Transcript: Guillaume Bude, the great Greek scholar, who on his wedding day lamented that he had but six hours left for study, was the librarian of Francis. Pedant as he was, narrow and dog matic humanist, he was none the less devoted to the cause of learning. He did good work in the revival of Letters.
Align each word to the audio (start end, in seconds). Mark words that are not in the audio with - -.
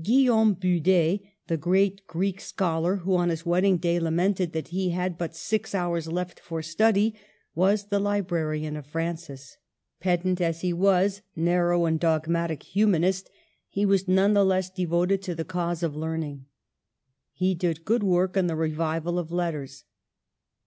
Guillaume 0.00 0.54
Bude, 0.54 1.20
the 1.46 1.58
great 1.60 2.06
Greek 2.06 2.40
scholar, 2.40 2.96
who 2.96 3.16
on 3.16 3.28
his 3.28 3.44
wedding 3.44 3.76
day 3.76 4.00
lamented 4.00 4.54
that 4.54 4.68
he 4.68 4.92
had 4.92 5.18
but 5.18 5.36
six 5.36 5.74
hours 5.74 6.08
left 6.08 6.40
for 6.40 6.62
study, 6.62 7.14
was 7.54 7.88
the 7.88 7.98
librarian 8.00 8.78
of 8.78 8.86
Francis. 8.86 9.58
Pedant 10.00 10.40
as 10.40 10.62
he 10.62 10.72
was, 10.72 11.20
narrow 11.36 11.84
and 11.84 12.00
dog 12.00 12.26
matic 12.26 12.62
humanist, 12.62 13.28
he 13.68 13.84
was 13.84 14.08
none 14.08 14.32
the 14.32 14.42
less 14.42 14.70
devoted 14.70 15.20
to 15.20 15.34
the 15.34 15.44
cause 15.44 15.82
of 15.82 15.94
learning. 15.94 16.46
He 17.34 17.54
did 17.54 17.84
good 17.84 18.02
work 18.02 18.38
in 18.38 18.46
the 18.46 18.56
revival 18.56 19.18
of 19.18 19.30
Letters. 19.30 19.84